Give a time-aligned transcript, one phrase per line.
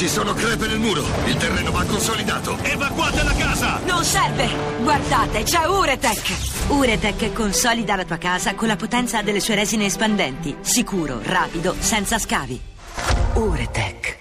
[0.00, 1.04] Ci sono crepe nel muro.
[1.26, 2.56] Il terreno va consolidato.
[2.62, 3.80] Evacuate la casa!
[3.84, 4.48] Non serve!
[4.80, 6.68] Guardate, c'è Uretech!
[6.68, 10.56] Uretech consolida la tua casa con la potenza delle sue resine espandenti.
[10.62, 12.58] Sicuro, rapido, senza scavi.
[13.34, 14.19] Uretech.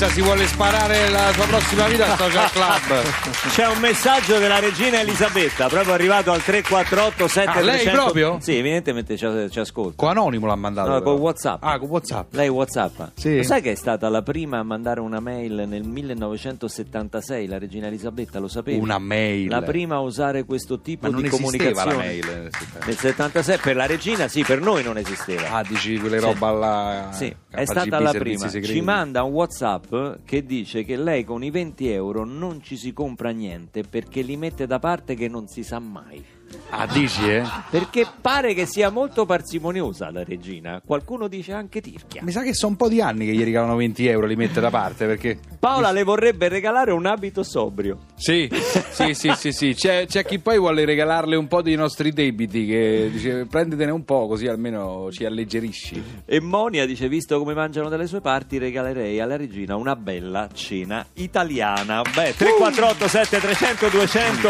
[0.00, 3.02] Arisa si vuole sparare la sua prossima vita al Social Club.
[3.50, 8.38] C'è un messaggio della regina Elisabetta, proprio arrivato al 348 Ah, lei proprio?
[8.40, 9.96] Sì, evidentemente ci, ci ascolta.
[9.96, 10.88] Con Anonimo l'ha mandato.
[10.88, 11.10] No, però.
[11.12, 11.62] con WhatsApp.
[11.62, 12.32] Ah, con WhatsApp.
[12.32, 13.00] Lei Whatsapp?
[13.14, 13.36] Sì.
[13.36, 17.88] Lo sai che è stata la prima a mandare una mail nel 1976, la regina
[17.88, 18.78] Elisabetta, lo sapevi?
[18.78, 19.48] Una mail.
[19.50, 21.92] La prima a usare questo tipo Ma non di esisteva comunicazione.
[21.92, 22.42] la mail.
[22.42, 22.86] nel 70.
[22.86, 25.50] Nel 76 per la regina sì, per noi non esisteva.
[25.50, 26.24] Ah, dici quelle Sì.
[26.24, 27.08] roba là.
[27.12, 28.48] Sì, è KGB, stata la servizi prima.
[28.50, 28.72] segreti.
[28.74, 29.88] Ci manda un WhatsApp
[30.24, 34.36] che dice che lei con i 20 euro non ci si compra niente perché li
[34.36, 36.24] mette da parte che non si sa mai.
[36.70, 37.42] Ah, dici, eh?
[37.68, 40.80] Perché pare che sia molto parsimoniosa la regina.
[40.84, 42.22] Qualcuno dice anche tirchia.
[42.22, 44.60] Mi sa che sono un po' di anni che gli regalano 20 euro, li mette
[44.60, 45.38] da parte perché.
[45.58, 47.98] Paola le vorrebbe regalare un abito sobrio.
[48.14, 48.48] Sì,
[48.90, 49.74] sì, sì, sì, sì.
[49.74, 54.04] C'è, c'è chi poi vuole regalarle un po' dei nostri debiti che dice prendetene un
[54.04, 56.02] po' così almeno ci alleggerisci.
[56.24, 61.04] E Monia dice: Visto come mangiano dalle sue parti, regalerei alla regina una bella cena
[61.14, 62.02] italiana.
[62.02, 64.48] Beh, 348 7300 200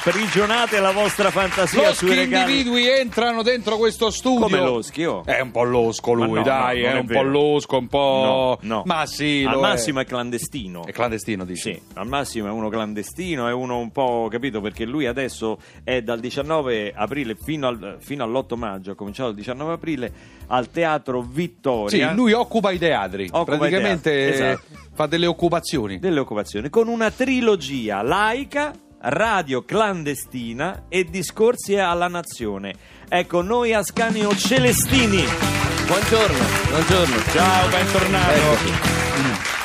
[0.00, 2.50] sprigionate la vostra fantasia Loschi sui regali.
[2.52, 4.40] individui entrano dentro questo studio.
[4.40, 5.22] Come loschi, oh?
[5.26, 7.20] È un po' losco lui, no, dai, no, è è un vero.
[7.20, 8.58] po' losco, un po'.
[8.62, 8.82] No, no.
[8.86, 10.04] Ma sì, Al massimo è.
[10.04, 10.86] è clandestino.
[10.86, 11.74] È clandestino, dici?
[11.74, 16.00] Sì, al massimo è uno clandestino, è uno un po' capito perché lui adesso è
[16.00, 20.12] dal 19 aprile fino, al- fino all'8 maggio, ha cominciato il 19 aprile
[20.46, 22.12] al Teatro Sì, Vittoria.
[22.12, 23.28] lui occupa i teatri.
[23.30, 24.88] Occupa i Praticamente teatri, esatto.
[24.94, 25.98] fa delle occupazioni.
[25.98, 32.74] delle occupazioni con una trilogia laica, radio clandestina e discorsi alla nazione.
[33.08, 35.24] Ecco, noi Ascanio Celestini.
[35.86, 37.16] Buongiorno, buongiorno.
[37.32, 38.32] Ciao, bentornato.
[38.32, 38.72] Eccoci.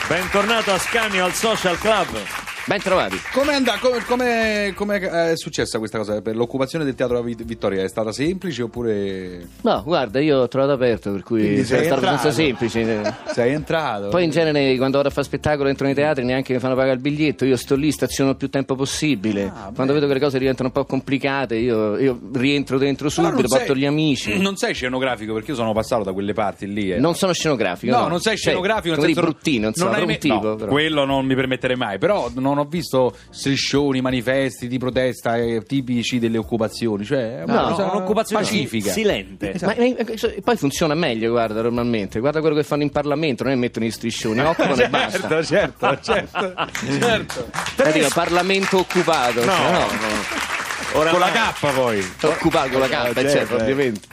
[0.07, 2.44] Bentornato Ascanio al Social Club.
[2.67, 3.15] Ben trovati.
[3.31, 3.77] Come è andata?
[3.77, 6.19] Come, come- come è successa questa cosa?
[6.23, 10.71] Per l'occupazione del teatro Vit- Vittoria è stata semplice oppure No, guarda, io ho trovato
[10.71, 13.17] aperto, per cui è sei stato abbastanza semplice.
[13.27, 14.09] sei entrato?
[14.09, 16.95] Poi in genere quando vado a fare spettacolo entro nei teatri neanche mi fanno pagare
[16.95, 19.43] il biglietto, io sto lì, staziono il più tempo possibile.
[19.43, 23.33] Ah, quando vedo che le cose diventano un po' complicate io, io rientro dentro subito,
[23.33, 24.39] non porto sei- gli amici.
[24.39, 26.91] Non sei scenografico perché io sono passato da quelle parti lì.
[26.93, 26.97] eh.
[26.97, 27.93] Non sono scenografico.
[27.95, 28.95] No, No, non sei Cioè, scenografico.
[28.95, 30.55] come di senso- bruttino, insomma, non hai un me- tipo.
[30.57, 31.99] no, quello non mi permetterei mai.
[31.99, 37.03] Però non ho visto striscioni, manifesti di protesta eh, tipici delle occupazioni.
[37.05, 38.91] Cioè, è una No, cosa un'occupazione pacifica.
[38.91, 39.55] silente.
[39.61, 42.19] Ma, ma- poi funziona meglio, guarda, normalmente.
[42.19, 45.43] Guarda quello che fanno in Parlamento, non è mettono gli striscioni, occupano e basta.
[45.43, 46.65] certo, certo, certo,
[46.99, 47.47] certo.
[47.83, 49.43] Eh, dico, Parlamento occupato.
[49.43, 50.99] No, cioè, no.
[50.99, 51.29] Ora Con la.
[51.31, 52.05] K poi.
[52.21, 53.61] Occupato con la Eh, carta, certo, certo, eh.
[53.61, 54.07] ovviamente.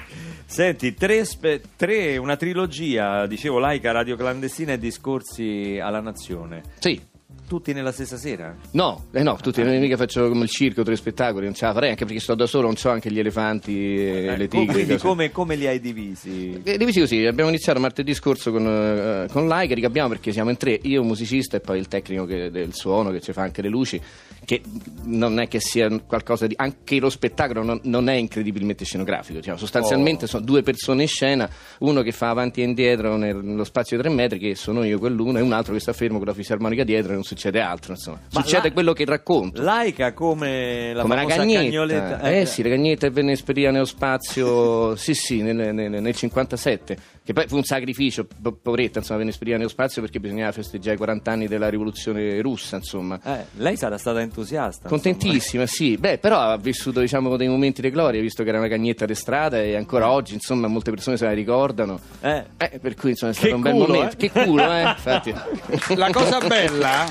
[0.46, 6.62] Senti, tre, spe- tre- una trilogia, dicevo, laica, radio clandestina e discorsi alla nazione.
[6.78, 7.00] Sì.
[7.48, 8.56] Tutti nella stessa sera?
[8.70, 11.74] No, eh no, tutti, non mica faccio come il circo, tre spettacoli, non ce la
[11.74, 14.72] farei, anche perché sto da solo, non so anche gli elefanti e Eh, le tigri.
[14.72, 16.58] quindi come, come li hai divisi?
[16.64, 20.56] Eh, Divisi così, abbiamo iniziato martedì scorso con, eh, con Laika, ricapiamo perché siamo in
[20.56, 23.68] tre, io musicista e poi il tecnico che- del suono che ci fa anche le
[23.68, 24.00] luci,
[24.46, 24.62] che
[25.04, 26.54] non è che sia qualcosa di...
[26.56, 29.58] anche lo spettacolo non, non è incredibilmente scenografico, diciamo.
[29.58, 31.48] sostanzialmente sono due persone in scena,
[31.80, 35.36] uno che fa avanti e indietro nello spazio di tre metri, che sono io quell'uno,
[35.38, 38.18] e un altro che sta fermo con la fisarmonica dietro non succede altro, insomma.
[38.32, 39.62] Ma Succede la- quello che racconto.
[39.62, 42.20] Laica come la come la cagnetta, cagnoletta?
[42.20, 47.32] eh, sì, la cagnetta venne esperita nello spazio, sì sì, nel, nel, nel 57, che
[47.32, 50.98] poi fu un sacrificio, po- poveretta, insomma, venne esperita nello spazio perché bisognava festeggiare i
[50.98, 53.20] 40 anni della rivoluzione russa, insomma.
[53.22, 54.88] Eh, lei sarà stata entusiasta.
[54.88, 58.68] Contentissima, sì, beh, però ha vissuto diciamo dei momenti di gloria, visto che era una
[58.68, 62.00] cagnetta di strada e ancora oggi, insomma, molte persone se la ricordano.
[62.20, 62.44] Eh.
[62.56, 64.14] Eh, per cui insomma è stato Che un bel culo, momento.
[64.14, 64.16] eh?
[64.16, 64.82] Che culo, eh?
[64.82, 65.34] Infatti.
[65.96, 67.04] La cosa bella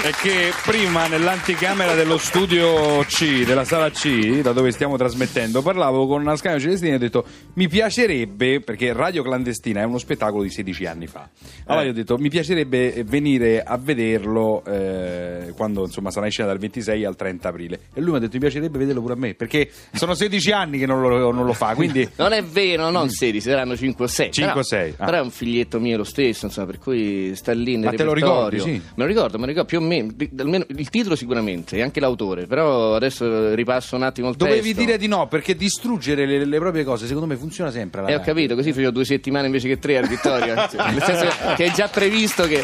[0.00, 6.06] è che prima nell'anticamera dello studio C, della sala C, da dove stiamo trasmettendo, parlavo
[6.06, 7.24] con Ascanio Celestini e ho detto
[7.54, 11.28] mi piacerebbe, perché Radio Clandestina è uno spettacolo di 16 anni fa,
[11.66, 11.86] allora Eh.
[11.86, 16.58] io ho detto mi piacerebbe venire a vederlo eh, quando insomma sarà in scena dal
[16.58, 19.34] 26 al 30 aprile e lui mi ha detto mi piacerebbe vederlo pure a me,
[19.34, 22.08] perché sono 16 anni che non lo, non lo fa, quindi...
[22.16, 24.30] Non è vero, non 16, saranno 5 o 6.
[24.32, 25.04] 5 o però, sei, ah.
[25.04, 28.04] Però è un figlietto mio lo stesso, insomma, per cui sta lì nel Ma te
[28.04, 28.70] lo ricordi, sì?
[28.70, 32.46] Me lo ricordo, me lo ricordo più meno, almeno il titolo sicuramente, e anche l'autore,
[32.46, 34.80] però adesso ripasso un attimo il Dovevi testo.
[34.80, 38.00] dire di no, perché distruggere le, le proprie cose secondo me funziona sempre.
[38.00, 40.68] alla Eh, ho capito, così facevo due settimane invece che tre al Vittoria.
[40.72, 41.26] Cioè, Nel senso
[41.56, 42.62] che- è già previsto che,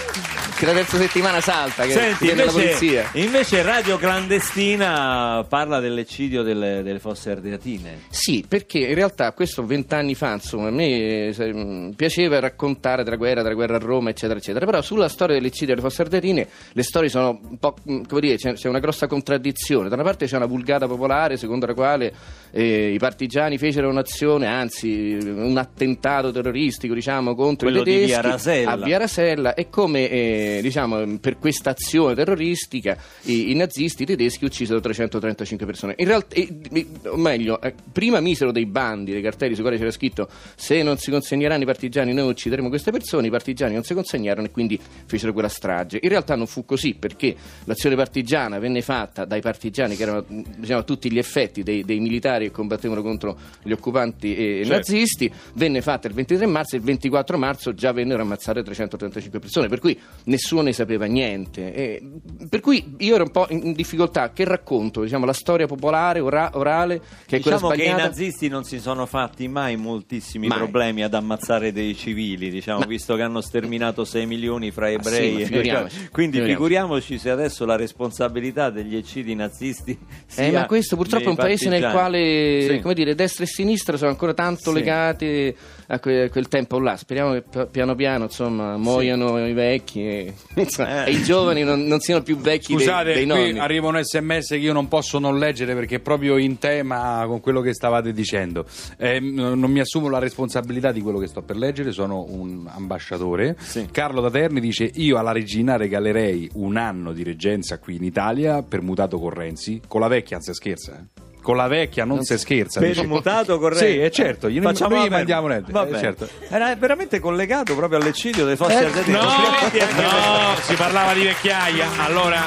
[0.57, 3.11] che la terza settimana salta, che Senti, viene la invece, polizia.
[3.15, 8.03] invece Radio Clandestina parla dell'eccidio delle, delle fosse ardeatine.
[8.11, 13.43] Sì, perché in realtà questo vent'anni fa, insomma, a me eh, piaceva raccontare della guerra,
[13.43, 14.65] della guerra a Roma, eccetera, eccetera.
[14.65, 18.37] Però sulla storia dell'eccidio delle fosse ardeatine le storie sono un po', mh, come dire,
[18.37, 19.89] c'è, c'è una grossa contraddizione.
[19.89, 22.13] Da una parte c'è una vulgata popolare secondo la quale
[22.51, 28.21] eh, i partigiani fecero un'azione, anzi un attentato terroristico, diciamo, contro Quello i di tedeschi
[28.21, 28.71] Via Rasella.
[28.71, 34.45] a Via Rasella e come, eh, diciamo, per questa azione terroristica i, i nazisti tedeschi
[34.45, 35.95] uccisero 335 persone.
[35.99, 39.79] In realtà, eh, eh, o meglio, eh, prima misero dei bandi, dei cartelli sui quali
[39.79, 43.85] c'era scritto se non si consegneranno i partigiani noi uccideremo queste persone, i partigiani non
[43.85, 45.99] si consegnarono e quindi fecero quella strage.
[46.03, 47.35] In realtà non fu così perché
[47.65, 51.85] l'azione partigiana venne fatta dai partigiani che erano mh, diciamo, a tutti gli effetti dei,
[51.85, 54.73] dei militari che combattevano contro gli occupanti e Certo.
[54.93, 59.69] nazisti, venne fatta il 23 marzo e il 24 marzo già vennero ammazzate 335 persone,
[59.69, 61.73] per cui nessuno ne sapeva niente.
[61.75, 62.03] E,
[62.49, 65.03] per cui io ero un po' in difficoltà, che racconto?
[65.03, 68.79] Diciamo, la storia popolare, ora- orale, che è quella Diciamo che i nazisti non si
[68.81, 70.59] sono fatti mai moltissimi Mai.
[70.59, 75.33] problemi ad ammazzare dei civili, diciamo, visto che hanno sterminato 6 milioni fra ebrei.
[75.35, 76.51] ma e- figuriamoci, Quindi figuriamoci.
[76.55, 76.88] figuriamoci
[77.19, 81.45] se adesso la responsabilità degli eccidi nazisti sia Eh, ma questo purtroppo è un dei
[81.45, 82.11] paese nel partigiani.
[82.11, 82.81] quale Sì.
[82.81, 84.77] come dire, destra e sinistra sono ancora tanto Sì.
[84.77, 85.57] legati
[85.91, 86.97] a, que- a quel tempo là.
[86.97, 91.11] Speriamo che pi- piano piano insomma, muoiano i vecchi e, insomma, Eh.
[91.11, 93.59] e i giovani non, non siano più vecchi dei- Scusate, dei, qui nonni.
[93.59, 97.41] arriva un sms che io non posso non leggere perché è proprio in tema con
[97.41, 98.65] quello che stavate dicendo.
[98.97, 103.57] Eh, non mi assumo la responsabilità di quello che sto per leggere, sono un ambasciatore.
[103.59, 103.89] Sì.
[103.91, 108.63] Carlo da Terni dice: Io alla regina regalerei un anno di reggenza qui in Italia
[108.63, 109.81] per mutato con Renzi.
[109.89, 111.27] Con la vecchia si scherza, eh.
[111.49, 112.79] Con la vecchia non, si scherza.
[112.79, 113.01] Per dice.
[113.01, 113.83] il mutato corretto.
[113.83, 115.99] Sì, è certo, gliene- Facciamo noi gli mandiamo Va eh, bene.
[115.99, 116.29] certo.
[116.47, 121.89] Era veramente collegato proprio all'eccidio delle fosse Eh, no, no, si parlava di vecchiaia.
[122.05, 122.43] Allora,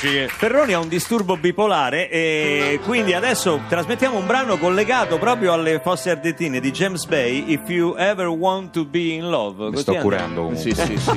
[0.00, 0.28] che.
[0.28, 6.10] Ferroni ha un disturbo bipolare e quindi adesso trasmettiamo un brano collegato proprio alle fosse
[6.10, 9.70] ardeatine di James Bay, If You Ever Want to Be in Love.
[9.70, 10.74] Mi sto curando comunque.
[10.74, 11.10] Sì, sì, sì.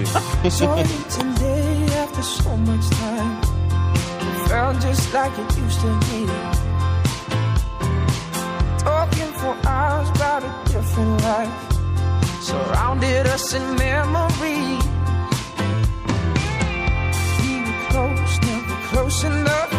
[0.63, 3.55] You today after so much time.
[4.47, 6.56] Felt just like it used to be.
[9.47, 11.71] For hours about a different life.
[12.41, 14.75] Surrounded us in memory.
[17.39, 19.76] We were close, never close enough.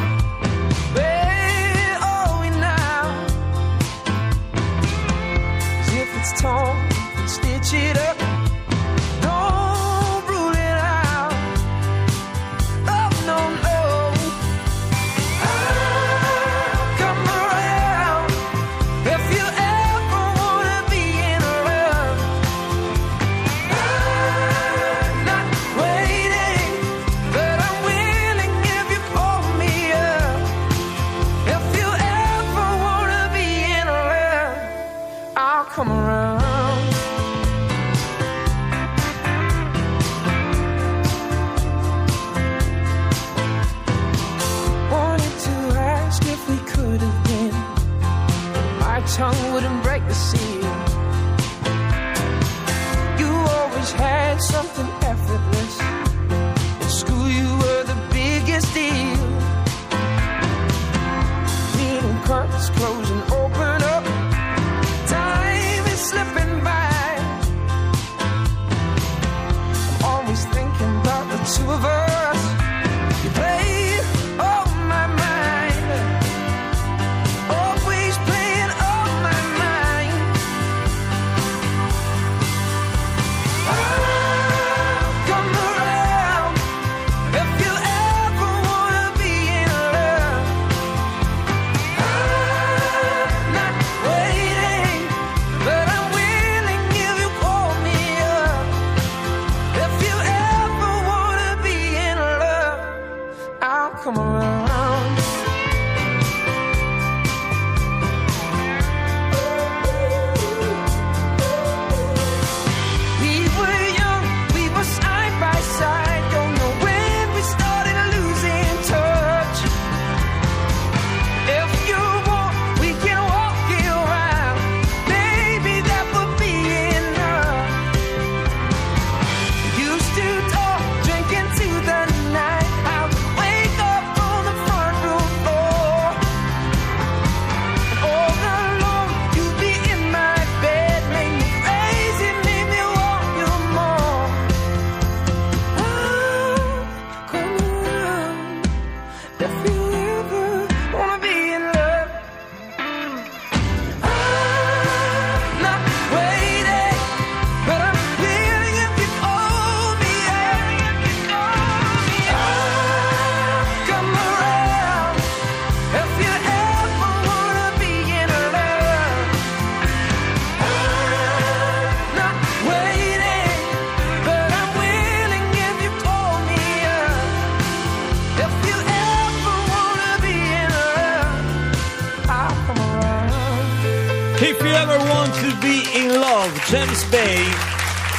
[184.58, 187.44] If you ever want to be in love, James Bay.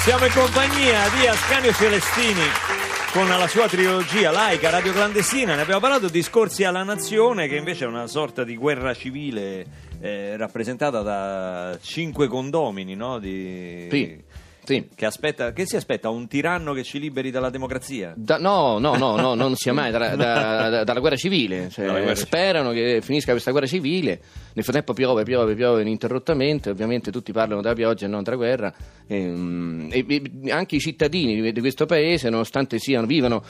[0.04, 2.44] Siamo in compagnia di Ascanio Celestini
[3.12, 5.56] con la sua trilogia laica, radio clandestina.
[5.56, 9.66] Ne abbiamo parlato, Discorsi alla Nazione, che invece è una sorta di guerra civile
[10.00, 13.20] eh, rappresentata da cinque condomini, no?
[13.20, 13.90] Di...
[13.92, 14.24] Sì,
[14.70, 14.88] sì.
[14.94, 16.10] Che, aspetta, che si aspetta?
[16.10, 18.14] Un tiranno che ci liberi dalla democrazia?
[18.16, 21.70] Da- no, no, no, no, non sia mai da- da- da- dalla guerra civile.
[21.70, 24.22] Cioè, guerra sperano che finisca questa guerra civile.
[24.54, 26.70] Nel frattempo piove, piove, piove ininterrottamente.
[26.70, 28.74] Ovviamente tutti parlano della pioggia e non della guerra.
[29.08, 30.06] Ehm, E,
[30.44, 33.44] e anche i cittadini di- questo paese, nonostante siano, vivano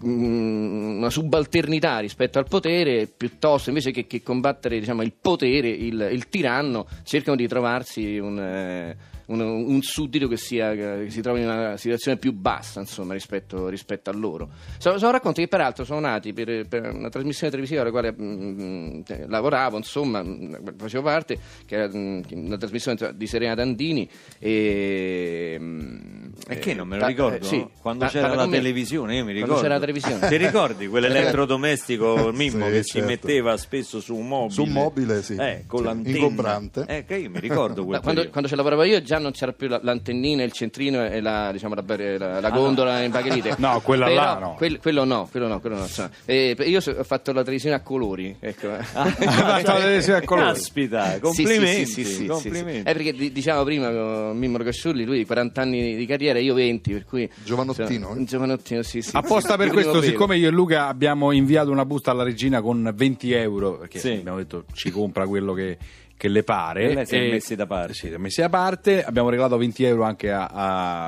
[0.00, 6.28] una subalternità rispetto al potere, piuttosto invece che, che combattere diciamo, il potere, il, il
[6.28, 8.38] tiranno, cercano di trovarsi un.
[8.38, 13.12] eh, un, un suddito che, sia, che si trovi in una situazione più bassa insomma,
[13.12, 14.48] rispetto, rispetto a loro.
[14.78, 19.00] Sono, sono racconti che peraltro sono nati per, per una trasmissione televisiva alla quale mm,
[19.06, 24.08] eh, lavoravo, insomma, mm, facevo parte, che era mm, una trasmissione tra- di Serena Dandini.
[24.38, 27.44] E, mm, E che non me lo eh, ricordo?
[27.44, 27.66] eh, sì.
[27.80, 29.62] Quando Ma- c'era ma la come- televisione, io mi Quando ricordo.
[29.62, 30.28] c'era la televisione.
[30.28, 33.06] Ti ricordi quell'elettrodomestico Mimmo Sì, che si certo.
[33.08, 34.52] metteva spesso su un mobile?
[34.54, 35.34] Su un mobile, sì.
[35.34, 36.16] Eh, con Sì, l'antenna.
[36.16, 36.84] ingombrante.
[36.88, 39.68] Eh, che io mi ricordo quel quando, quando ci lavoravo io già non c'era più
[39.68, 43.56] la- l'antennina, il centrino e la, diciamo, la, la- la gondola in bagherite.
[43.68, 44.54] No, quella Però là no.
[44.56, 45.82] quel- quello no, quello no, quello no.
[45.82, 46.10] insomma.
[46.24, 48.36] Eh, io ho fatto la televisione a colori.
[48.40, 48.68] Ecco.
[48.80, 50.46] fatto la televisione a colori.
[50.52, 52.72] Caspita, complimenti, sì, sì, sì, sì, complimenti.
[52.82, 52.88] sì.
[52.88, 53.90] Eh, perché di- diciamo prima
[54.32, 57.28] Mimmo Casciulli, lui 40 anni di carriera, io 20, per cui...
[57.44, 58.24] Giovanottino, eh?
[58.24, 59.10] Giovanottino, sì, sì.
[59.16, 63.32] Apposta per questo, siccome io e Luca abbiamo inviato una busta alla regina con 20
[63.32, 64.12] euro, perché Sì.
[64.12, 65.78] abbiamo detto ci compra quello che,
[66.18, 66.90] che le pare.
[66.90, 67.94] E lei si è e- messi da parte.
[67.94, 69.04] Sì, si è messi da parte.
[69.04, 70.46] Abbiamo regalato 20 euro anche a,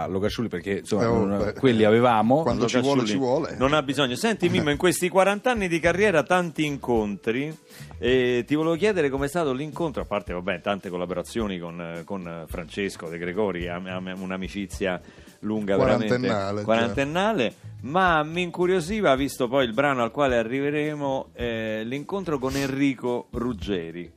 [0.03, 2.43] a Locasciulli perché insomma Eh, oh, non- quelli avevamo.
[2.43, 3.57] Quando ci vuole, ci vuole.
[3.59, 4.15] Non ha bisogno.
[4.15, 7.55] Senti Mimmo, in questi 40 anni di carriera tanti incontri.
[7.99, 13.09] eh, ti volevo chiedere com'è stato l'incontro, a parte vabbè, tante collaborazioni con, con Francesco
[13.09, 14.99] De Gregori, am- am- un'amicizia
[15.41, 21.83] lunga veramente Quarantennale, quarantennale, ma mi incuriosiva, visto poi il brano al quale arriveremo, eh,
[21.85, 24.11] l'incontro con Enrico Ruggeri.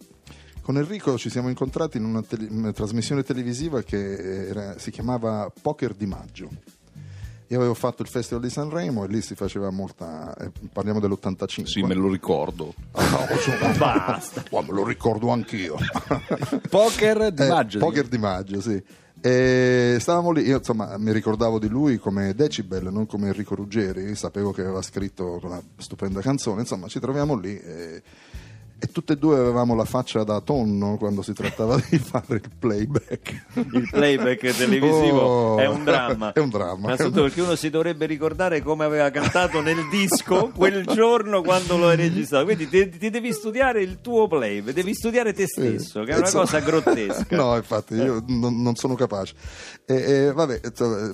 [0.64, 5.52] Con Enrico ci siamo incontrati in una, tele- una trasmissione televisiva che era- si chiamava
[5.62, 6.50] Poker di Maggio.
[7.48, 10.34] Io avevo fatto il Festival di Sanremo e lì si faceva molta.
[10.38, 11.66] eh, parliamo dell'85.
[11.66, 12.74] Sì, me lo ricordo.
[12.94, 13.20] Ah, no,
[13.78, 14.44] Basta.
[14.52, 15.76] oh, me lo ricordo anch'io.
[16.70, 17.80] Poker di Eh, maggio.
[17.80, 18.82] Poker di Maggio, sì.
[19.22, 24.16] E stavamo lì, io insomma mi ricordavo di lui come Decibel, non come Enrico Ruggeri,
[24.16, 28.02] sapevo che aveva scritto una stupenda canzone, insomma ci troviamo lì e,
[28.84, 32.52] e tutte e due avevamo la faccia da tonno quando si trattava di fare il
[32.60, 33.46] playback.
[33.54, 36.34] Il playback televisivo Oh, è un dramma.
[36.34, 36.88] è un dramma.
[36.88, 41.88] Innanzitutto perché uno si dovrebbe ricordare come aveva cantato nel disco quel giorno quando lo
[41.88, 42.44] hai registrato.
[42.44, 46.26] Quindi ti, ti devi studiare il tuo playback, devi studiare te stesso, che è una
[46.26, 47.36] Insomma, cosa grottesca.
[47.38, 49.34] No, infatti, io non, non sono capace.
[49.86, 50.60] E, e, vabbè,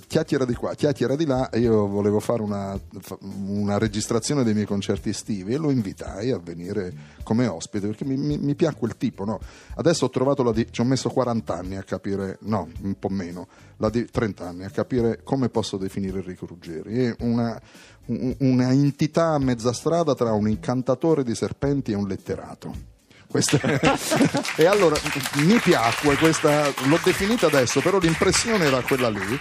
[0.08, 1.48] chiacchiera di qua, chiacchiera di là.
[1.54, 2.76] Io volevo fare una,
[3.20, 8.16] una registrazione dei miei concerti estivi e lo invitai a venire come ospite perché mi,
[8.16, 9.26] mi, mi piacque il tipo.
[9.26, 9.40] No?
[9.76, 10.52] Adesso ho trovato la.
[10.52, 13.48] di- ci ho messo 40 anni a capire, no, un po' meno,
[13.78, 17.06] la di- 30 anni a capire come posso definire Enrico Ruggeri.
[17.06, 17.60] È una,
[18.06, 22.98] un- una entità a mezza strada tra un incantatore di serpenti e un letterato.
[24.58, 24.96] E allora
[25.36, 29.38] mi piacque questa, l'ho definita adesso, però l'impressione era quella lì.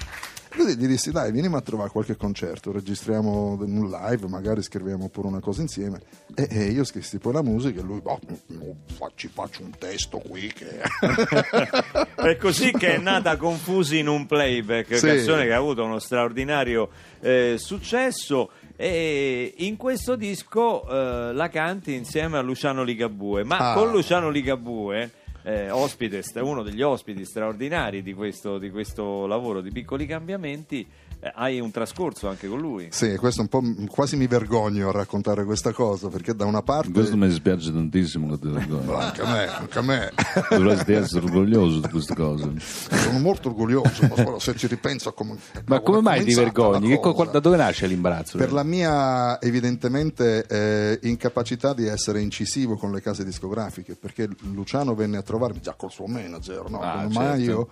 [0.59, 5.29] Quindi gli dissi: Dai, vieni a trovare qualche concerto, registriamo un live, magari scriviamo pure
[5.29, 6.00] una cosa insieme.
[6.35, 9.71] E, e io scrissi poi la musica e lui, boh, no, fa- ci faccio un
[9.79, 10.81] testo qui che.
[12.19, 15.07] È così che è nata Confusi in un playback, Sì.
[15.07, 16.88] canzone che ha avuto uno straordinario
[17.21, 18.50] eh, successo.
[18.77, 23.75] E in questo disco eh, la canti insieme a Luciano Ligabue, ma Ah.
[23.75, 25.11] con Luciano Ligabue,
[25.49, 30.87] eh, ospite, uno degli ospiti straordinari di questo, di questo lavoro di piccoli cambiamenti,
[31.35, 32.89] hai un trascorso anche con lui.
[32.91, 36.91] Sì, questo un po' quasi mi vergogno a raccontare questa cosa perché da una parte.
[36.93, 38.93] Questo mi dispiace tantissimo che ti vergogni.
[38.95, 40.13] Anche a me, anche a me.
[40.51, 42.53] Dovresti essere orgoglioso di queste cose.
[42.59, 45.37] Sono molto orgoglioso, ma se ci ripenso a come.
[45.67, 46.89] Ma come mai ti vergogni?
[46.89, 47.31] Che co- cosa?
[47.33, 48.39] da dove nasce l'imbarazzo?
[48.39, 54.95] Per la mia evidentemente eh, incapacità di essere incisivo con le case discografiche, perché Luciano
[54.95, 56.81] venne a trovarmi già col suo manager, no?
[56.81, 57.19] Ah, Con certo.
[57.29, 57.69] Maio,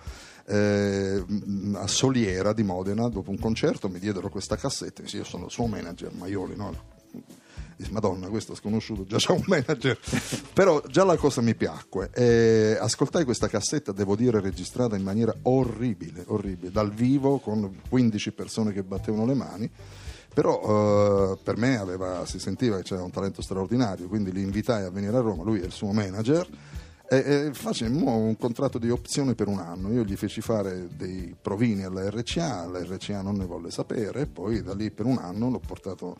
[0.47, 1.23] eh,
[1.73, 5.51] a Soliera di Modena, dopo un concerto mi diedero questa cassetta, sì, io sono il
[5.51, 6.95] suo manager, Maioli, no?
[7.91, 9.99] Madonna, questo è sconosciuto, già c'è un manager.
[10.53, 12.09] Però già la cosa mi piacque.
[12.11, 18.31] E ascoltai questa cassetta, devo dire, registrata in maniera orribile, orribile, dal vivo con 15
[18.31, 19.69] persone che battevano le mani.
[20.33, 24.83] Però eh, per me aveva- si sentiva che c'era un talento straordinario, quindi li invitai
[24.83, 26.47] a venire a Roma, lui è il suo manager.
[27.09, 29.91] E, e facemmo un contratto di opzione per un anno.
[29.93, 34.25] Io gli feci fare dei provini alla RCA, la RCA non ne volle sapere, e
[34.25, 36.15] poi da lì per un anno l'ho portato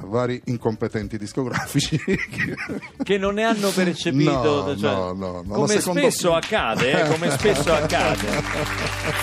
[0.00, 2.00] a vari incompetenti discografici.
[3.02, 4.32] che non ne hanno percepito
[4.64, 5.54] No, cioè, no, no, no.
[5.54, 8.26] come spesso accade eh, come spesso accade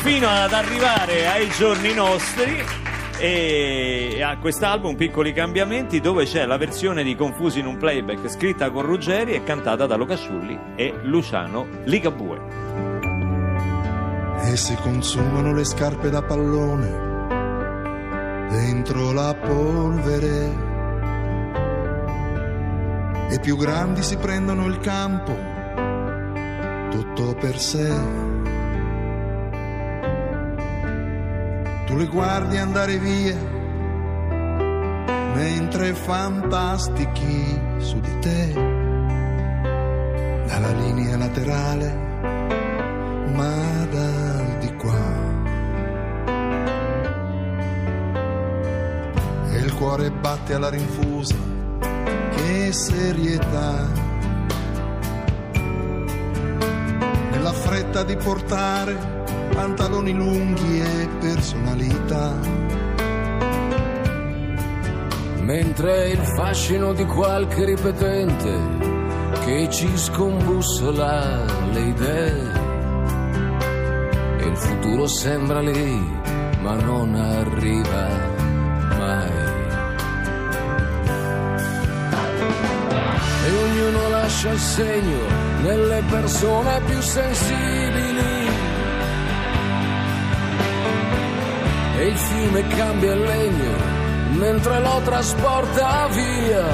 [0.01, 2.90] fino ad arrivare ai giorni nostri
[3.21, 8.71] e a quest'album Piccoli Cambiamenti dove c'è la versione di Confusi in un playback scritta
[8.71, 12.39] con Ruggeri e cantata da Luca Sciulli e Luciano Ligabue
[14.43, 17.09] e si consumano le scarpe da pallone
[18.49, 20.69] dentro la polvere
[23.29, 25.51] e più grandi si prendono il campo
[26.89, 28.30] tutto per sé.
[31.91, 33.35] Tu le guardi andare via
[35.35, 38.53] mentre fantastichi su di te
[40.47, 41.93] dalla linea laterale
[43.35, 45.03] ma dal di qua.
[49.51, 51.35] E il cuore batte alla rinfusa,
[52.37, 53.85] che serietà.
[57.31, 59.20] Nella fretta di portare
[59.53, 62.69] pantaloni lunghi e personalità.
[65.51, 68.57] mentre il fascino di qualche ripetente
[69.43, 72.51] che ci scombussola le idee
[74.37, 75.99] e il futuro sembra lì
[76.61, 78.07] ma non arriva
[78.97, 79.31] mai
[83.45, 85.19] e ognuno lascia il segno
[85.63, 88.40] nelle persone più sensibili
[92.01, 93.75] e il fiume cambia il legno
[94.31, 96.65] mentre lo trasporta via.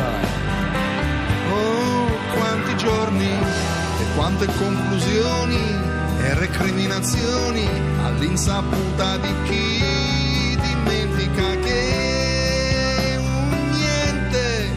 [1.52, 5.76] Oh, quanti giorni e quante conclusioni
[6.20, 7.68] e recriminazioni
[8.06, 14.72] all'insaputa di chi dimentica che un niente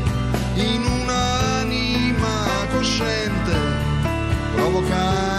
[0.54, 3.54] in un'anima cosciente
[4.54, 5.29] provoca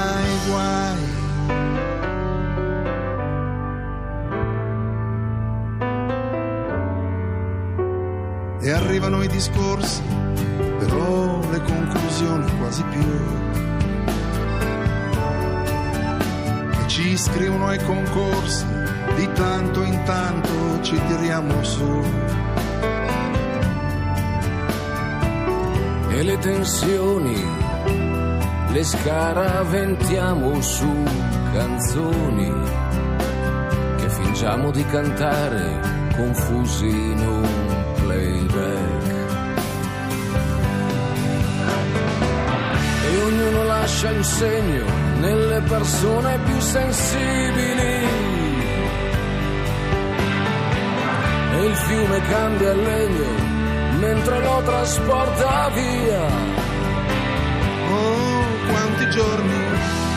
[8.91, 10.01] arrivano i discorsi,
[10.79, 13.07] però le conclusioni quasi più.
[16.73, 18.65] E ci iscrivono ai concorsi,
[19.15, 22.03] di tanto in tanto ci tiriamo su.
[26.09, 27.41] e le tensioni
[28.67, 31.03] le scaraventiamo su
[31.53, 32.51] canzoni
[33.97, 35.79] che fingiamo di cantare
[36.13, 37.70] confusi in un
[44.01, 44.85] lascia il segno
[45.19, 48.07] nelle persone più sensibili.
[51.53, 53.29] E il fiume cambia il legno
[53.99, 56.25] mentre lo trasporta via.
[57.91, 59.63] Oh, quanti giorni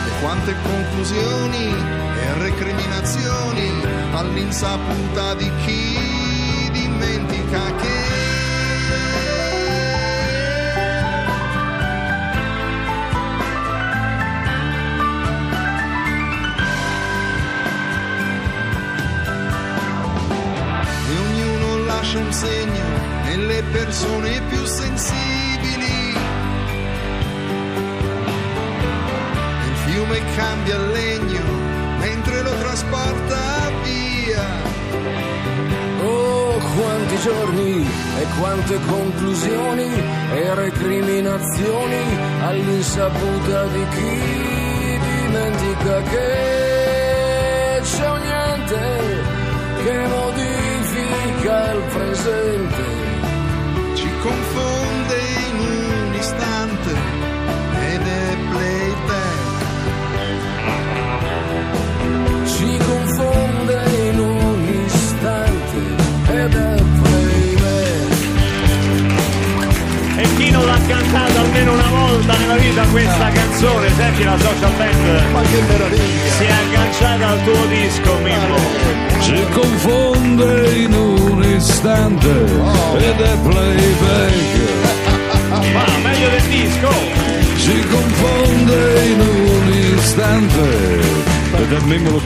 [0.07, 1.73] e quante conclusioni
[2.21, 3.69] e recriminazioni
[4.13, 8.04] all'insaputa di chi dimentica che
[23.75, 26.13] persone più sensibili.
[29.67, 31.43] Il fiume cambia legno
[31.99, 34.45] mentre lo trasporta via.
[36.03, 37.85] Oh, quanti giorni
[38.19, 39.89] e quante conclusioni
[40.33, 42.03] e recriminazioni
[42.43, 49.23] all'insaputa di chi dimentica che c'è un niente
[49.83, 53.04] che modifica il presente.
[54.25, 54.84] Ci confonde
[70.51, 75.31] non l'ha cantata almeno una volta nella vita questa canzone senti la social band.
[75.31, 76.15] Ma che meraviglia!
[76.37, 78.57] si è agganciata al tuo disco Mimmo.
[79.19, 82.29] Si confonde in un istante
[82.97, 84.33] ed è playback.
[85.73, 86.89] ma meglio del disco.
[87.55, 90.69] Si confonde in un istante
[91.57, 92.19] ed è Mimmo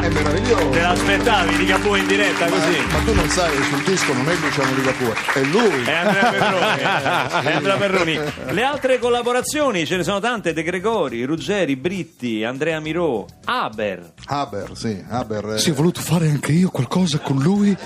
[0.00, 0.68] È meraviglioso.
[0.70, 2.78] Te l'aspettavi, Ligabue in diretta Ma, così?
[2.90, 5.84] ma tu non sai, sul disco non è Luciano Ligabue, è lui.
[5.84, 6.80] È Andrea Perroni.
[6.80, 7.48] eh.
[7.48, 8.20] È Andrea Perroni.
[8.52, 14.12] Le altre collaborazioni ce ne sono tante: De Gregori, Ruggeri, Britti, Andrea Mirò, Aber.
[14.26, 15.54] Haber, sì, Haber.
[15.54, 17.76] eh, Sì, ho voluto fare anche io qualcosa con lui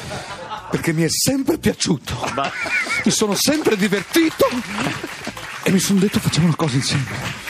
[0.71, 2.15] perché mi è sempre piaciuto.
[3.05, 4.47] Mi sono sempre divertito
[5.65, 7.42] e mi sono detto facciamo una cosa insieme.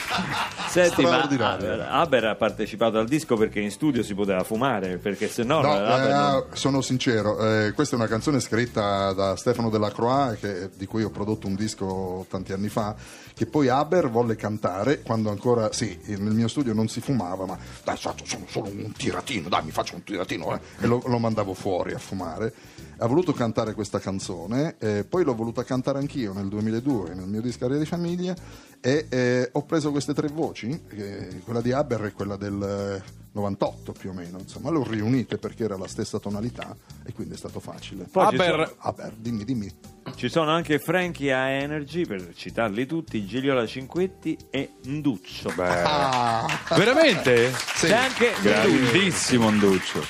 [0.73, 1.73] Senti, ma Straordinario.
[1.73, 5.61] Aber, Aber ha partecipato al disco perché in studio si poteva fumare, perché se no,
[5.61, 10.39] No, Aber eh, non- sono sincero, eh, questa è una canzone scritta da Stefano Delacroix,
[10.41, 12.95] che- di cui ho prodotto un disco tanti anni fa,
[13.35, 17.59] che poi Haber volle cantare quando ancora, sì, nel mio studio non si fumava, ma
[17.85, 18.15] dai, sono
[18.47, 21.99] solo un tiratino, dai, mi faccio un tiratino, eh, e lo, lo mandavo fuori a
[21.99, 22.53] fumare.
[22.99, 27.41] Ha voluto cantare questa canzone, eh, poi l'ho voluta cantare anch'io nel 2002 nel mio
[27.41, 28.35] disco Aria di Famiglia
[28.81, 33.20] e eh, ho preso queste tre voci, eh, quella di Haber e quella del eh,
[33.33, 37.35] 98 più o meno, insomma, le ho riunite perché era la stessa tonalità e quindi
[37.35, 38.05] è stato facile.
[38.11, 39.75] Poi ci Aber- sono- Haber, dimmi, dimmi.
[40.14, 45.53] Ci sono anche Frankie a Energy, per citarli tutti, Gigliola Cinquetti e Nduccio.
[45.57, 46.46] Ah,
[46.77, 47.53] Veramente?
[47.53, 47.87] sì.
[47.87, 50.01] C'è anche Grandissimo Anduccio.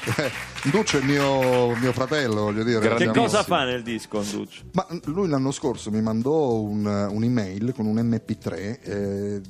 [0.70, 2.78] Duccio è mio, mio fratello, voglio dire.
[2.80, 4.62] Che abbiamo- cosa fa nel disco Nduccio?
[4.72, 9.40] Ma lui l'anno scorso mi mandò un, un'email con un MP3 eh,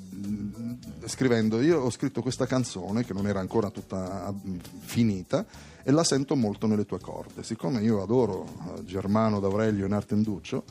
[1.05, 4.33] scrivendo io ho scritto questa canzone che non era ancora tutta
[4.81, 5.45] finita
[5.83, 7.43] e la sento molto nelle tue corde.
[7.43, 8.47] Siccome io adoro
[8.77, 10.65] eh, Germano D'Aurelio e Nartenduccio,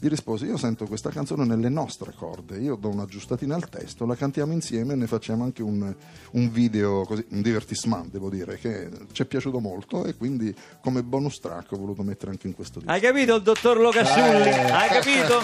[0.00, 4.14] gli risposi io sento questa canzone nelle nostre corde, io do un'aggiustatina al testo, la
[4.14, 5.92] cantiamo insieme e ne facciamo anche un,
[6.32, 11.02] un video, così, un divertissement devo dire, che ci è piaciuto molto e quindi come
[11.02, 12.92] bonus track ho voluto mettere anche in questo disco.
[12.92, 14.48] Hai capito il dottor Locasciulli?
[14.48, 14.70] Eh.
[14.70, 15.42] Hai capito?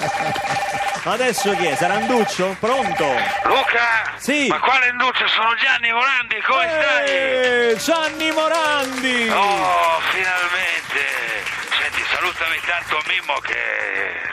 [1.06, 1.74] Adesso chi è?
[1.74, 2.56] Sarà Nduccio?
[2.60, 3.04] Pronto?
[3.44, 4.16] Luca!
[4.18, 4.46] Sì.
[4.46, 5.26] Ma quale indulto?
[5.26, 7.10] Sono Gianni Morandi, come stai?
[7.10, 9.28] Eh, Gianni Morandi!
[9.28, 10.73] Oh, finalmente!
[12.74, 13.56] Tanto Mimmo che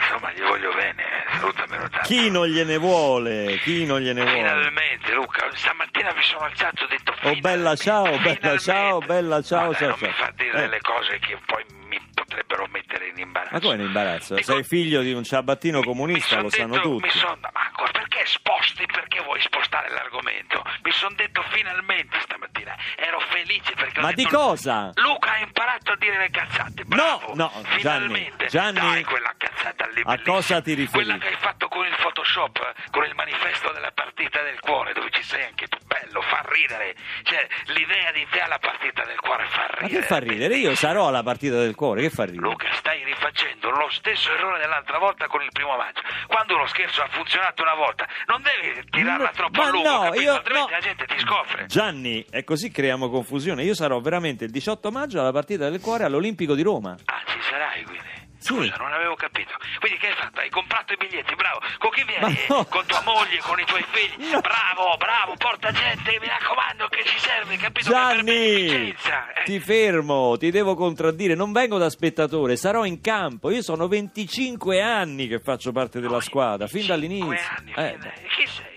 [0.00, 2.08] insomma gli voglio bene, salutamelo tanto.
[2.08, 3.58] Chi non gliene vuole?
[3.62, 4.36] Chi non gliene vuole?
[4.36, 9.42] Finalmente, Luca, stamattina mi sono alzato e ho detto Oh bella ciao, bella ciao, bella
[9.42, 10.08] ciao, Vabbè, ciao, non ciao.
[10.08, 10.60] mi fa dire Eh.
[10.62, 13.54] delle cose che poi mi potrebbero mettere in imbarazzo.
[13.54, 14.34] Ma come in imbarazzo?
[14.34, 17.04] Dico- Sei figlio di un ciabattino comunista, lo sanno detto- tutti.
[17.04, 18.84] Mi son, ma ancora perché sposti?
[18.86, 20.62] Perché vuoi spostare l'argomento?
[20.82, 22.76] Mi sono detto finalmente stamattina.
[22.96, 24.90] Ero felice perché Ma di detto, cosa?
[24.94, 25.60] Luca ha imparato
[26.02, 26.84] dire le cazzate.
[26.84, 27.34] Bravo.
[27.34, 28.46] no, Gianni, finalmente.
[28.46, 30.02] Gianni, Dai, quella cazzata lì.
[30.04, 31.18] a cosa ti Quella riferisci?
[31.18, 35.22] che hai fatto con il Photoshop, con il manifesto della partita del cuore, dove ci
[35.22, 35.78] sei anche tu.
[35.86, 36.94] Bello, fa ridere.
[37.22, 40.00] Cioè, l'idea di te alla partita del cuore fa Ma ridere.
[40.00, 40.56] che fa ridere?
[40.56, 42.42] Io sarò alla partita del cuore, che fa ridere?
[42.42, 46.00] Luca, stai rifacendo lo stesso errore dell'altra volta con il primo maggio.
[46.26, 49.88] Quando uno scherzo ha funzionato una volta, non devi tirarla No, troppo ma a lungo,
[49.90, 50.22] no, capito?
[50.22, 50.76] io- altrimenti no.
[50.78, 51.66] la gente ti scopre.
[51.66, 53.62] Gianni, e così creiamo confusione.
[53.64, 56.96] Io sarò veramente il 18 maggio alla partita del cuore all'Olimpico di Roma.
[57.04, 58.11] Ah, ci sarai quindi.
[58.42, 58.54] Sì.
[58.54, 59.52] Scusa, non avevo capito.
[59.78, 60.40] Quindi che hai fatto?
[60.40, 61.60] Hai comprato i biglietti, bravo.
[61.78, 62.38] Con chi vieni?
[62.48, 62.64] No.
[62.64, 64.30] Con tua moglie, con i tuoi figli?
[64.30, 64.40] No.
[64.40, 67.88] Bravo, bravo, porta gente, mi raccomando, che ci serve, capito?
[67.90, 68.90] Gianni.
[68.90, 68.96] Eh,
[69.44, 71.34] ti fermo, ti devo contraddire.
[71.34, 73.50] Non vengo da spettatore, sarò in campo.
[73.50, 77.38] Io sono 25 anni che faccio parte della squadra, fin dall'inizio.
[77.56, 77.98] Anni, Eh,
[78.36, 78.70] chi sei?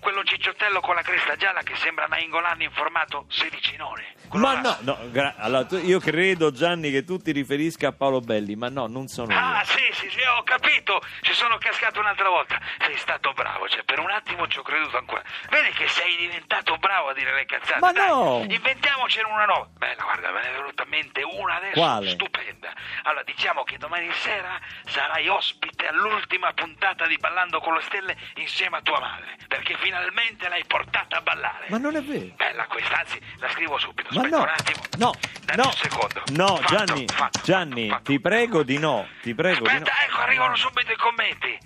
[0.00, 4.14] Quello cicciottello con la cresta gialla che sembra Nainggolan in formato sedicinone.
[4.38, 8.20] Ma no, no gra- allora, tu- io credo Gianni che tu ti riferisca a Paolo
[8.20, 9.64] Belli, ma no, non sono Ah, io.
[9.66, 11.00] sì, sì, sì, ho capito.
[11.20, 12.60] Ci sono cascato un'altra volta.
[12.80, 15.22] Sei stato bravo, cioè per un attimo ci ho creduto ancora.
[15.50, 17.80] Vedi che sei diventato bravo a dire le cazzate.
[17.80, 18.44] Ma Dai, no!
[18.48, 19.68] Inventiamocene una nuova.
[19.76, 22.10] Bella, guarda, me ne è venuta in mente una adesso Quale?
[22.10, 22.72] stupenda.
[23.04, 28.78] Allora, diciamo che domani sera sarai ospite all'ultima puntata di Ballando con le Stelle insieme
[28.78, 29.36] a tua madre.
[29.48, 31.66] Perché finalmente l'hai portata a ballare.
[31.68, 32.32] Ma non è vero.
[32.36, 34.08] Bella questa, anzi, la scrivo subito.
[34.12, 34.80] Ma Aspetta no, un attimo.
[34.98, 36.22] no, Dammi no, un secondo.
[36.32, 39.82] no, Fatto, Gianni, fatto, Gianni, fatto, ti prego di no, ti prego di no.
[39.82, 41.58] Aspetta, ecco, arrivano subito i commenti.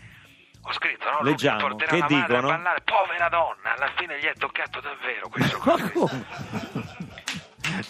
[0.68, 1.22] Ho scritto, no?
[1.22, 2.48] Leggiamo, che dicono?
[2.48, 2.80] Ballare.
[2.82, 5.60] Povera donna, alla fine gli è toccato davvero questo.
[5.64, 6.26] Ma come?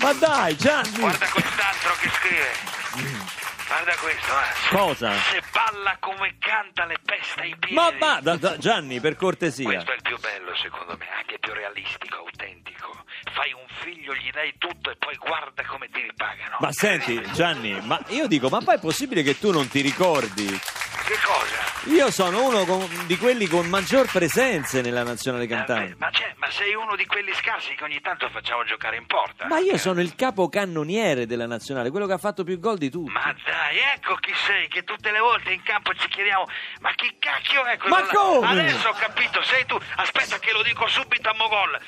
[0.01, 0.99] Ma dai, Gianni!
[0.99, 3.46] Guarda quest'altro che scrive.
[3.67, 4.77] Guarda questo, eh.
[4.77, 5.13] Cosa?
[5.13, 7.75] Se balla come canta le pesta i piedi.
[7.75, 9.65] Ma va, Gianni, per cortesia.
[9.65, 13.05] Questo è il più bello, secondo me, anche più realistico, autentico.
[13.33, 16.59] Fai un figlio, gli dai tutto e poi guarda come ti ripagano.
[16.61, 20.61] Ma senti, Gianni, ma io dico, ma poi è possibile che tu non ti ricordi?
[21.07, 21.95] Che cosa?
[21.95, 25.95] Io sono uno con- di quelli con maggior presenze nella nazionale Eh, cantante.
[25.99, 29.47] ma, c'è- ma sei uno di quelli scarsi che ogni tanto facciamo giocare in porta.
[29.47, 33.13] Ma io sono il capocannoniere della nazionale, quello che ha fatto più gol di tutti.
[33.13, 36.49] Ma dai, ecco chi sei, che tutte le volte in campo ci chiediamo,
[36.81, 38.09] ma chi cacchio è quello Ma là?
[38.13, 38.49] come?
[38.63, 39.79] Adesso ho capito, sei tu.
[39.97, 41.79] Aspetta che lo dico subito a Mogol.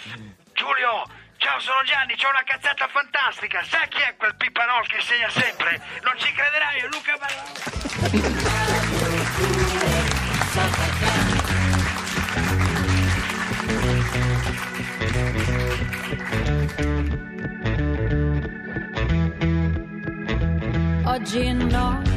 [0.53, 1.03] Giulio,
[1.39, 3.63] Ciao, sono Gianni, c'ho una cazzata fantastica.
[3.63, 5.81] Sai chi è quel pipparol che segna sempre?
[6.03, 7.67] Non ci crederai, è Luca Barone.
[21.05, 22.08] Oggi no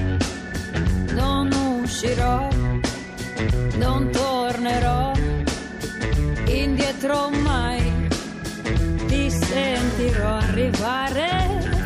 [10.91, 11.29] fare,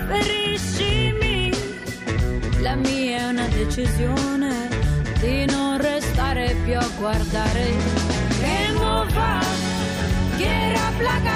[0.07, 1.51] feriscimi.
[2.61, 4.69] La mia è una decisione
[5.19, 7.65] di non restare più a guardare.
[8.39, 9.39] Che mo fa,
[10.37, 11.35] che era placa.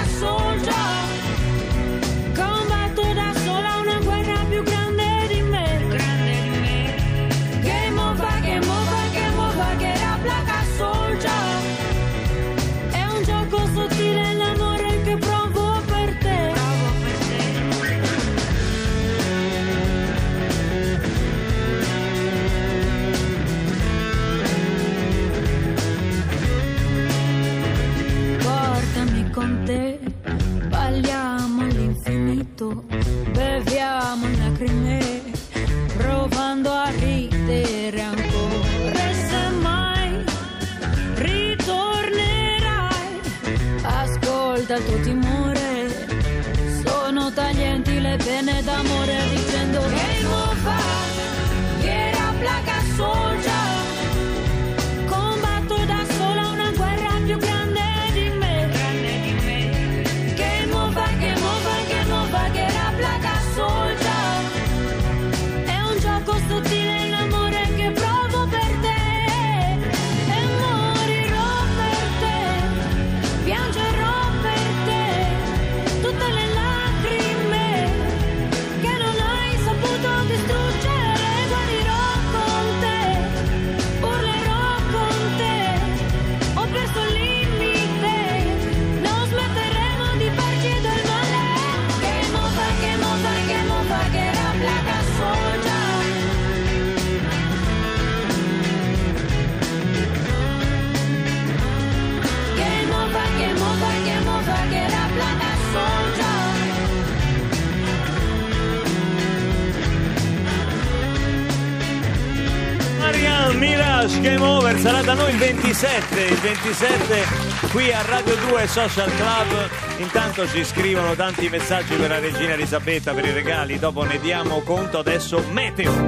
[115.71, 117.25] 27, il 27
[117.71, 119.69] qui a Radio 2 Social Club.
[119.97, 124.61] Intanto ci scrivono tanti messaggi per la regina Elisabetta per i regali, dopo ne diamo
[124.61, 126.07] conto adesso Meteo.